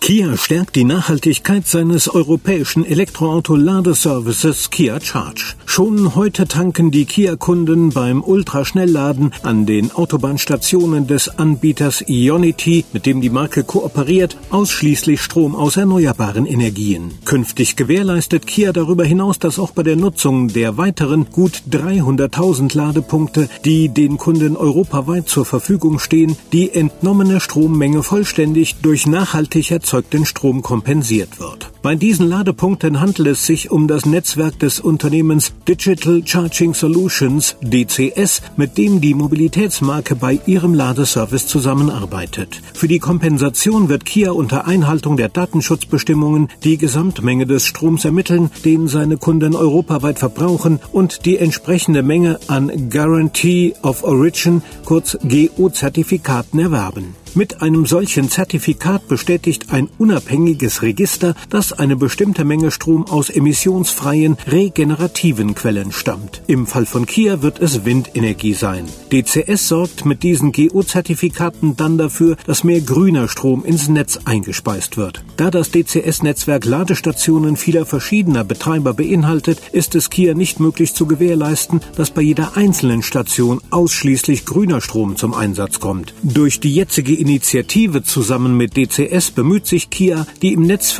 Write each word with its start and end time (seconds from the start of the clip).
Kia 0.00 0.34
stärkt 0.38 0.76
die 0.76 0.84
Nachhaltigkeit 0.84 1.68
seines 1.68 2.08
europäischen 2.08 2.86
Elektroauto-Ladeservices 2.86 4.70
Kia 4.70 4.98
Charge. 4.98 5.54
Schon 5.66 6.14
heute 6.16 6.48
tanken 6.48 6.90
die 6.90 7.04
Kia-Kunden 7.04 7.90
beim 7.90 8.24
Ultraschnellladen 8.24 9.32
an 9.42 9.66
den 9.66 9.92
Autobahnstationen 9.92 11.06
des 11.06 11.38
Anbieters 11.38 12.02
Ionity, 12.08 12.86
mit 12.92 13.04
dem 13.04 13.20
die 13.20 13.28
Marke 13.28 13.62
kooperiert, 13.62 14.36
ausschließlich 14.48 15.20
Strom 15.20 15.54
aus 15.54 15.76
erneuerbaren 15.76 16.46
Energien. 16.46 17.12
Künftig 17.26 17.76
gewährleistet 17.76 18.46
Kia 18.46 18.72
darüber 18.72 19.04
hinaus, 19.04 19.38
dass 19.38 19.58
auch 19.58 19.70
bei 19.70 19.82
der 19.82 19.96
Nutzung 19.96 20.48
der 20.48 20.78
weiteren 20.78 21.26
gut 21.30 21.62
300.000 21.70 22.74
Ladepunkte, 22.74 23.48
die 23.66 23.90
den 23.90 24.16
Kunden 24.16 24.56
europaweit 24.56 25.28
zur 25.28 25.44
Verfügung 25.44 25.98
stehen, 25.98 26.36
die 26.52 26.72
entnommene 26.72 27.38
Strommenge 27.38 28.02
vollständig 28.02 28.76
durch 28.82 29.06
nachhaltig 29.06 29.70
erzeugten 29.90 30.24
Strom 30.24 30.62
kompensiert 30.62 31.40
wird. 31.40 31.69
Bei 31.82 31.94
diesen 31.94 32.28
Ladepunkten 32.28 33.00
handelt 33.00 33.28
es 33.28 33.46
sich 33.46 33.70
um 33.70 33.88
das 33.88 34.04
Netzwerk 34.04 34.58
des 34.58 34.80
Unternehmens 34.80 35.54
Digital 35.66 36.20
Charging 36.22 36.74
Solutions 36.74 37.56
DCS, 37.62 38.42
mit 38.58 38.76
dem 38.76 39.00
die 39.00 39.14
Mobilitätsmarke 39.14 40.14
bei 40.14 40.40
ihrem 40.44 40.74
Ladeservice 40.74 41.46
zusammenarbeitet. 41.46 42.60
Für 42.74 42.86
die 42.86 42.98
Kompensation 42.98 43.88
wird 43.88 44.04
Kia 44.04 44.32
unter 44.32 44.66
Einhaltung 44.66 45.16
der 45.16 45.30
Datenschutzbestimmungen 45.30 46.48
die 46.64 46.76
Gesamtmenge 46.76 47.46
des 47.46 47.64
Stroms 47.64 48.04
ermitteln, 48.04 48.50
den 48.62 48.86
seine 48.86 49.16
Kunden 49.16 49.56
europaweit 49.56 50.18
verbrauchen 50.18 50.80
und 50.92 51.24
die 51.24 51.38
entsprechende 51.38 52.02
Menge 52.02 52.40
an 52.48 52.90
Guarantee 52.90 53.72
of 53.82 54.04
Origin, 54.04 54.60
kurz 54.84 55.16
GO-Zertifikaten 55.22 56.58
erwerben. 56.58 57.14
Mit 57.34 57.62
einem 57.62 57.86
solchen 57.86 58.28
Zertifikat 58.28 59.06
bestätigt 59.06 59.66
ein 59.70 59.88
unabhängiges 59.98 60.82
Register, 60.82 61.36
dass 61.48 61.69
eine 61.72 61.96
bestimmte 61.96 62.44
Menge 62.44 62.70
Strom 62.70 63.06
aus 63.06 63.30
emissionsfreien, 63.30 64.36
regenerativen 64.46 65.54
Quellen 65.54 65.92
stammt. 65.92 66.42
Im 66.46 66.66
Fall 66.66 66.86
von 66.86 67.06
Kia 67.06 67.42
wird 67.42 67.60
es 67.60 67.84
Windenergie 67.84 68.54
sein. 68.54 68.86
DCS 69.12 69.68
sorgt 69.68 70.04
mit 70.04 70.22
diesen 70.22 70.52
GO-Zertifikaten 70.52 71.76
dann 71.76 71.98
dafür, 71.98 72.36
dass 72.46 72.64
mehr 72.64 72.80
grüner 72.80 73.28
Strom 73.28 73.64
ins 73.64 73.88
Netz 73.88 74.18
eingespeist 74.24 74.96
wird. 74.96 75.24
Da 75.36 75.50
das 75.50 75.70
DCS-Netzwerk 75.70 76.64
Ladestationen 76.64 77.56
vieler 77.56 77.86
verschiedener 77.86 78.44
Betreiber 78.44 78.94
beinhaltet, 78.94 79.60
ist 79.72 79.94
es 79.94 80.10
Kia 80.10 80.34
nicht 80.34 80.60
möglich 80.60 80.94
zu 80.94 81.06
gewährleisten, 81.06 81.80
dass 81.96 82.10
bei 82.10 82.22
jeder 82.22 82.56
einzelnen 82.56 83.02
Station 83.02 83.60
ausschließlich 83.70 84.44
grüner 84.44 84.80
Strom 84.80 85.16
zum 85.16 85.34
Einsatz 85.34 85.80
kommt. 85.80 86.14
Durch 86.22 86.60
die 86.60 86.74
jetzige 86.74 87.14
Initiative 87.14 88.02
zusammen 88.02 88.56
mit 88.56 88.76
DCS 88.76 89.30
bemüht 89.30 89.66
sich 89.66 89.90
Kia, 89.90 90.26
die 90.42 90.52
im 90.52 90.62
Netz 90.62 90.92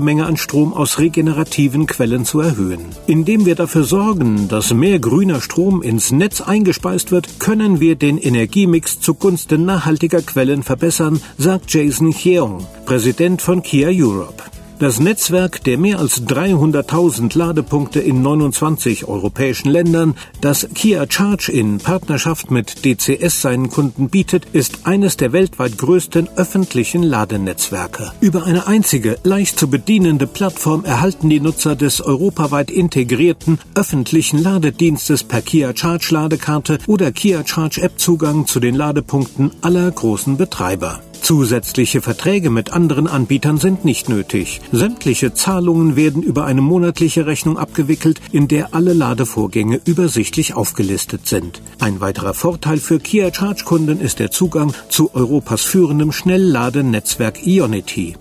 verfügbare 0.00 0.02
Menge 0.02 0.26
an 0.26 0.36
Strom 0.36 0.72
aus 0.72 0.98
regenerativen 0.98 1.86
Quellen 1.86 2.24
zu 2.24 2.40
erhöhen. 2.40 2.86
Indem 3.06 3.46
wir 3.46 3.54
dafür 3.54 3.84
sorgen, 3.84 4.48
dass 4.48 4.72
mehr 4.72 4.98
grüner 4.98 5.40
Strom 5.40 5.82
ins 5.82 6.10
Netz 6.10 6.40
eingespeist 6.40 7.10
wird, 7.12 7.38
können 7.38 7.80
wir 7.80 7.96
den 7.96 8.18
Energiemix 8.18 9.00
zugunsten 9.00 9.64
nachhaltiger 9.64 10.22
Quellen 10.22 10.62
verbessern, 10.62 11.20
sagt 11.38 11.72
Jason 11.72 12.12
Cheong, 12.12 12.66
Präsident 12.86 13.42
von 13.42 13.62
Kia 13.62 13.90
Europe. 13.92 14.49
Das 14.80 14.98
Netzwerk 14.98 15.62
der 15.64 15.76
mehr 15.76 15.98
als 15.98 16.22
300.000 16.26 17.36
Ladepunkte 17.36 18.00
in 18.00 18.22
29 18.22 19.04
europäischen 19.04 19.68
Ländern, 19.68 20.14
das 20.40 20.68
Kia 20.74 21.04
Charge 21.06 21.52
in 21.52 21.76
Partnerschaft 21.76 22.50
mit 22.50 22.82
DCS 22.82 23.42
seinen 23.42 23.68
Kunden 23.68 24.08
bietet, 24.08 24.46
ist 24.54 24.86
eines 24.86 25.18
der 25.18 25.34
weltweit 25.34 25.76
größten 25.76 26.30
öffentlichen 26.36 27.02
Ladenetzwerke. 27.02 28.12
Über 28.22 28.44
eine 28.44 28.68
einzige, 28.68 29.18
leicht 29.22 29.58
zu 29.58 29.68
bedienende 29.68 30.26
Plattform 30.26 30.86
erhalten 30.86 31.28
die 31.28 31.40
Nutzer 31.40 31.76
des 31.76 32.00
europaweit 32.00 32.70
integrierten 32.70 33.58
öffentlichen 33.74 34.42
Ladedienstes 34.42 35.24
per 35.24 35.42
Kia 35.42 35.76
Charge 35.76 36.08
Ladekarte 36.14 36.78
oder 36.86 37.12
Kia 37.12 37.46
Charge 37.46 37.82
App 37.82 37.98
Zugang 37.98 38.46
zu 38.46 38.60
den 38.60 38.76
Ladepunkten 38.76 39.50
aller 39.60 39.90
großen 39.90 40.38
Betreiber. 40.38 41.02
Zusätzliche 41.30 42.02
Verträge 42.02 42.50
mit 42.50 42.72
anderen 42.72 43.06
Anbietern 43.06 43.56
sind 43.56 43.84
nicht 43.84 44.08
nötig. 44.08 44.60
Sämtliche 44.72 45.32
Zahlungen 45.32 45.94
werden 45.94 46.24
über 46.24 46.44
eine 46.44 46.60
monatliche 46.60 47.24
Rechnung 47.24 47.56
abgewickelt, 47.56 48.20
in 48.32 48.48
der 48.48 48.74
alle 48.74 48.94
Ladevorgänge 48.94 49.80
übersichtlich 49.84 50.54
aufgelistet 50.54 51.28
sind. 51.28 51.62
Ein 51.78 52.00
weiterer 52.00 52.34
Vorteil 52.34 52.78
für 52.78 52.98
Kia 52.98 53.32
Charge 53.32 53.62
Kunden 53.64 54.00
ist 54.00 54.18
der 54.18 54.32
Zugang 54.32 54.74
zu 54.88 55.14
Europas 55.14 55.62
führendem 55.62 56.10
Schnellladenetzwerk 56.10 57.46
Ionity. 57.46 58.16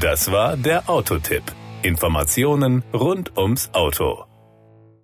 Das 0.00 0.32
war 0.32 0.56
der 0.56 0.90
Autotipp. 0.90 1.44
Informationen 1.82 2.82
rund 2.92 3.38
ums 3.38 3.70
Auto. 3.72 4.24